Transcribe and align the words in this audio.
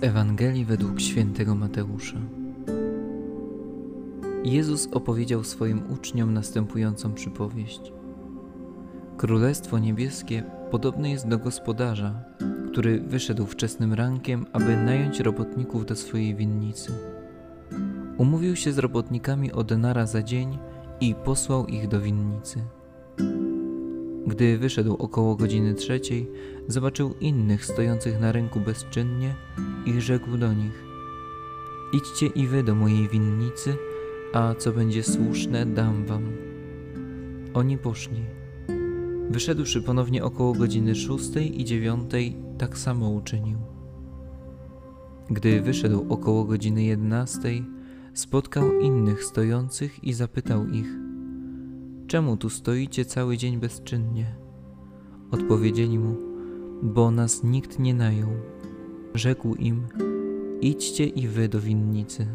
Ewangelii 0.00 0.64
według 0.64 1.00
świętego 1.00 1.54
Mateusza. 1.54 2.16
Jezus 4.44 4.88
opowiedział 4.92 5.44
swoim 5.44 5.82
uczniom 5.92 6.34
następującą 6.34 7.14
przypowieść. 7.14 7.92
Królestwo 9.16 9.78
niebieskie 9.78 10.42
podobne 10.70 11.10
jest 11.10 11.28
do 11.28 11.38
gospodarza, 11.38 12.24
który 12.72 13.00
wyszedł 13.00 13.46
wczesnym 13.46 13.94
rankiem, 13.94 14.46
aby 14.52 14.76
nająć 14.76 15.20
robotników 15.20 15.86
do 15.86 15.96
swojej 15.96 16.34
winnicy. 16.34 16.92
Umówił 18.18 18.56
się 18.56 18.72
z 18.72 18.78
robotnikami 18.78 19.52
o 19.52 19.64
denara 19.64 20.06
za 20.06 20.22
dzień 20.22 20.58
i 21.00 21.14
posłał 21.14 21.66
ich 21.66 21.88
do 21.88 22.00
winnicy. 22.00 22.64
Gdy 24.26 24.58
wyszedł 24.58 24.94
około 24.94 25.36
godziny 25.36 25.74
trzeciej, 25.74 26.30
zobaczył 26.68 27.14
innych 27.20 27.64
stojących 27.64 28.20
na 28.20 28.32
rynku 28.32 28.60
bezczynnie 28.60 29.34
i 29.86 30.00
rzekł 30.00 30.36
do 30.36 30.52
nich: 30.52 30.84
Idźcie 31.92 32.26
i 32.26 32.46
wy 32.46 32.62
do 32.62 32.74
mojej 32.74 33.08
winnicy, 33.08 33.76
a 34.32 34.54
co 34.54 34.72
będzie 34.72 35.02
słuszne, 35.02 35.66
dam 35.66 36.06
wam. 36.06 36.32
Oni 37.54 37.78
poszli. 37.78 38.22
Wyszedłszy 39.30 39.82
ponownie 39.82 40.24
około 40.24 40.52
godziny 40.52 40.94
szóstej 40.94 41.60
i 41.60 41.64
dziewiątej, 41.64 42.36
tak 42.58 42.78
samo 42.78 43.10
uczynił. 43.10 43.58
Gdy 45.30 45.60
wyszedł 45.60 46.06
około 46.08 46.44
godziny 46.44 46.84
jedenastej, 46.84 47.64
spotkał 48.14 48.80
innych 48.80 49.24
stojących 49.24 50.04
i 50.04 50.12
zapytał 50.12 50.68
ich– 50.68 50.86
Czemu 52.14 52.36
tu 52.36 52.50
stoicie 52.50 53.04
cały 53.04 53.36
dzień 53.36 53.58
bezczynnie? 53.58 54.26
Odpowiedzieli 55.30 55.98
mu, 55.98 56.16
bo 56.82 57.10
nas 57.10 57.44
nikt 57.44 57.78
nie 57.78 57.94
najął. 57.94 58.30
Rzekł 59.14 59.54
im, 59.54 59.86
idźcie 60.60 61.06
i 61.06 61.28
wy 61.28 61.48
do 61.48 61.60
winnicy. 61.60 62.26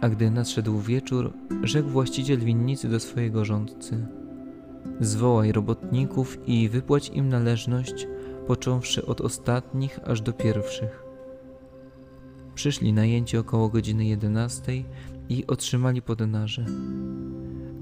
A 0.00 0.08
gdy 0.08 0.30
nadszedł 0.30 0.78
wieczór, 0.78 1.32
rzekł 1.62 1.88
właściciel 1.88 2.38
winnicy 2.38 2.88
do 2.88 3.00
swojego 3.00 3.44
rządcy: 3.44 4.06
Zwołaj 5.00 5.52
robotników 5.52 6.38
i 6.48 6.68
wypłać 6.68 7.08
im 7.14 7.28
należność, 7.28 8.08
począwszy 8.46 9.06
od 9.06 9.20
ostatnich 9.20 10.00
aż 10.04 10.20
do 10.20 10.32
pierwszych. 10.32 11.04
Przyszli 12.54 12.92
najęci 12.92 13.36
około 13.36 13.68
godziny 13.68 14.04
jedenastej 14.04 14.84
i 15.28 15.46
otrzymali 15.46 16.02
po 16.02 16.16
denarze. 16.16 16.66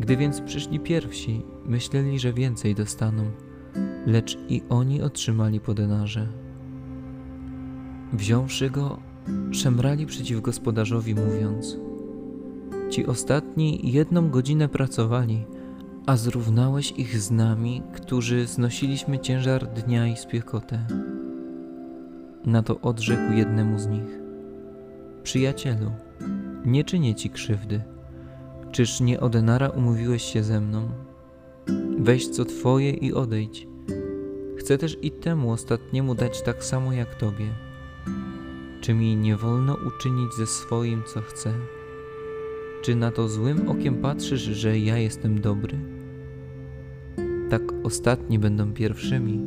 Gdy 0.00 0.16
więc 0.16 0.40
przyszli 0.40 0.80
pierwsi, 0.80 1.42
myśleli, 1.66 2.18
że 2.18 2.32
więcej 2.32 2.74
dostaną, 2.74 3.30
lecz 4.06 4.38
i 4.48 4.62
oni 4.68 5.02
otrzymali 5.02 5.60
po 5.60 5.74
denarze. 5.74 6.28
Wziąwszy 8.12 8.70
go, 8.70 8.98
szemrali 9.52 10.06
przeciw 10.06 10.40
gospodarzowi, 10.40 11.14
mówiąc: 11.14 11.78
Ci 12.90 13.06
ostatni 13.06 13.92
jedną 13.92 14.30
godzinę 14.30 14.68
pracowali, 14.68 15.44
a 16.06 16.16
zrównałeś 16.16 16.92
ich 16.96 17.18
z 17.18 17.30
nami, 17.30 17.82
którzy 17.92 18.46
znosiliśmy 18.46 19.18
ciężar 19.18 19.66
dnia 19.66 20.06
i 20.06 20.16
spiekotę. 20.16 20.86
Na 22.44 22.62
to 22.62 22.80
odrzekł 22.80 23.32
jednemu 23.32 23.78
z 23.78 23.86
nich: 23.86 24.20
Przyjacielu, 25.22 25.90
nie 26.64 26.84
czynię 26.84 27.14
ci 27.14 27.30
krzywdy 27.30 27.82
Czyż 28.72 29.00
nie 29.00 29.20
o 29.20 29.28
denara 29.28 29.68
umówiłeś 29.68 30.22
się 30.22 30.42
ze 30.42 30.60
mną? 30.60 30.88
Weź 31.98 32.28
co 32.28 32.44
twoje 32.44 32.90
i 32.90 33.12
odejdź. 33.12 33.66
Chcę 34.58 34.78
też 34.78 34.96
i 35.02 35.10
temu 35.10 35.52
ostatniemu 35.52 36.14
dać 36.14 36.42
tak 36.42 36.64
samo 36.64 36.92
jak 36.92 37.14
tobie. 37.14 37.46
Czy 38.80 38.94
mi 38.94 39.16
nie 39.16 39.36
wolno 39.36 39.76
uczynić 39.86 40.34
ze 40.34 40.46
swoim, 40.46 41.02
co 41.14 41.20
chcę? 41.20 41.52
Czy 42.82 42.94
na 42.96 43.10
to 43.10 43.28
złym 43.28 43.68
okiem 43.68 43.94
patrzysz, 43.94 44.42
że 44.42 44.78
ja 44.78 44.98
jestem 44.98 45.40
dobry? 45.40 45.78
Tak 47.50 47.62
ostatni 47.82 48.38
będą 48.38 48.72
pierwszymi, 48.72 49.40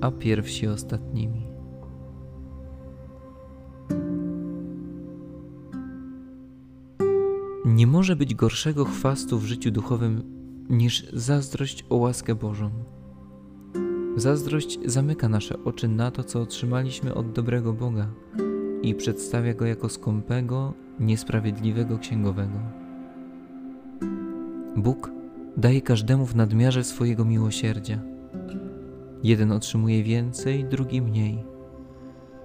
a 0.00 0.10
pierwsi 0.10 0.66
ostatnimi. 0.66 1.49
Nie 7.70 7.86
może 7.86 8.16
być 8.16 8.34
gorszego 8.34 8.84
chwastu 8.84 9.38
w 9.38 9.44
życiu 9.44 9.70
duchowym 9.70 10.22
niż 10.70 11.06
zazdrość 11.12 11.84
o 11.88 11.96
łaskę 11.96 12.34
Bożą. 12.34 12.70
Zazdrość 14.16 14.78
zamyka 14.84 15.28
nasze 15.28 15.64
oczy 15.64 15.88
na 15.88 16.10
to, 16.10 16.24
co 16.24 16.40
otrzymaliśmy 16.40 17.14
od 17.14 17.32
dobrego 17.32 17.72
Boga 17.72 18.06
i 18.82 18.94
przedstawia 18.94 19.54
go 19.54 19.66
jako 19.66 19.88
skąpego, 19.88 20.74
niesprawiedliwego 21.00 21.98
księgowego. 21.98 22.58
Bóg 24.76 25.10
daje 25.56 25.82
każdemu 25.82 26.26
w 26.26 26.36
nadmiarze 26.36 26.84
swojego 26.84 27.24
miłosierdzia. 27.24 28.00
Jeden 29.22 29.52
otrzymuje 29.52 30.02
więcej, 30.02 30.64
drugi 30.64 31.02
mniej. 31.02 31.44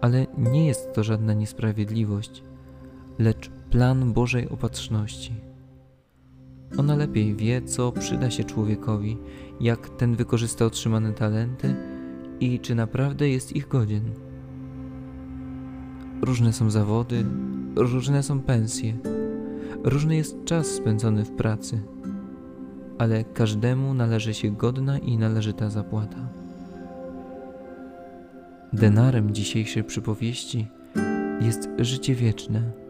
Ale 0.01 0.27
nie 0.37 0.67
jest 0.67 0.93
to 0.93 1.03
żadna 1.03 1.33
niesprawiedliwość, 1.33 2.43
lecz 3.19 3.54
plan 3.75 4.13
Bożej 4.13 4.49
opatrzności. 4.49 5.33
Ona 6.77 6.95
lepiej 6.95 7.35
wie, 7.35 7.61
co 7.61 7.91
przyda 7.91 8.31
się 8.31 8.43
człowiekowi, 8.43 9.17
jak 9.59 9.89
ten 9.89 10.15
wykorzysta 10.15 10.65
otrzymane 10.65 11.13
talenty 11.13 11.75
i 12.39 12.59
czy 12.59 12.75
naprawdę 12.75 13.29
jest 13.29 13.55
ich 13.55 13.67
godzien. 13.67 14.03
Różne 16.21 16.53
są 16.53 16.69
zawody, 16.69 17.25
różne 17.75 18.23
są 18.23 18.41
pensje, 18.41 18.97
różny 19.83 20.15
jest 20.15 20.43
czas 20.45 20.67
spędzony 20.67 21.25
w 21.25 21.31
pracy, 21.31 21.81
ale 22.97 23.23
każdemu 23.23 23.93
należy 23.93 24.33
się 24.33 24.51
godna 24.51 24.97
i 24.99 25.17
należyta 25.17 25.69
zapłata. 25.69 26.29
Denarem 28.73 29.33
dzisiejszej 29.33 29.83
przypowieści 29.83 30.67
jest 31.41 31.69
życie 31.79 32.15
wieczne 32.15 32.84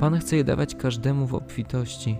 Pan 0.00 0.18
chce 0.18 0.36
je 0.36 0.44
dawać 0.44 0.74
każdemu 0.74 1.26
w 1.26 1.34
obfitości 1.34 2.16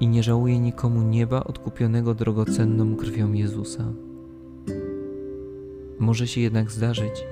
i 0.00 0.08
nie 0.08 0.22
żałuje 0.22 0.60
nikomu 0.60 1.02
nieba 1.02 1.44
odkupionego 1.44 2.14
drogocenną 2.14 2.96
krwią 2.96 3.32
Jezusa. 3.32 3.92
Może 5.98 6.26
się 6.26 6.40
jednak 6.40 6.70
zdarzyć, 6.70 7.24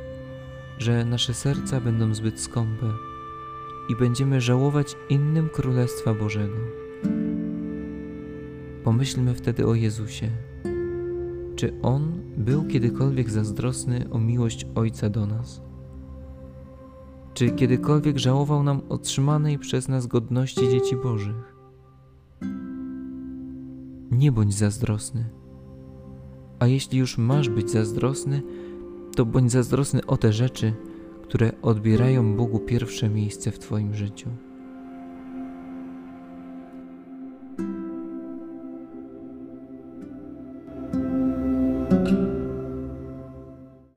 że 0.79 1.05
nasze 1.05 1.35
serca 1.35 1.81
będą 1.81 2.15
zbyt 2.15 2.41
skąpe 2.41 2.87
i 3.89 3.97
będziemy 3.97 4.41
żałować 4.41 4.97
innym 5.09 5.49
Królestwa 5.49 6.15
Bożego. 6.15 6.57
Pomyślmy 8.85 9.35
wtedy 9.35 9.67
o 9.67 9.75
Jezusie. 9.75 10.31
Czy 11.57 11.73
On 11.83 12.13
był 12.37 12.65
kiedykolwiek 12.65 13.31
zazdrosny 13.31 14.07
o 14.11 14.19
miłość 14.19 14.67
Ojca 14.75 15.11
do 15.11 15.27
nas? 15.27 15.64
Czy 17.35 17.51
kiedykolwiek 17.51 18.19
żałował 18.19 18.63
nam 18.63 18.81
otrzymanej 18.89 19.59
przez 19.59 19.89
nas 19.89 20.07
godności 20.07 20.69
dzieci 20.71 20.97
Bożych? 20.97 21.55
Nie 24.11 24.33
bądź 24.33 24.55
zazdrosny. 24.55 25.31
A 26.59 26.67
jeśli 26.67 26.99
już 26.99 27.19
masz 27.19 27.49
być 27.49 27.71
zazdrosny, 27.71 28.43
to 29.17 29.27
bądź 29.27 29.53
zazdrosny 29.53 30.07
o 30.07 30.17
te 30.17 30.33
rzeczy, 30.33 30.73
które 31.23 31.53
odbierają 31.63 32.37
Bogu 32.37 32.59
pierwsze 32.59 33.11
miejsce 33.11 33.51
w 33.51 33.59
Twoim 33.59 33.95
życiu. 33.95 34.31